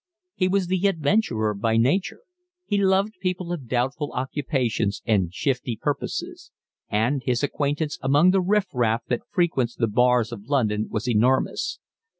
[0.33, 2.21] He was the adventurer by nature.
[2.65, 6.49] He loved people of doubtful occupations and shifty purposes;
[6.89, 11.77] and his acquaintance among the riff raff that frequents the bars of London was enormous.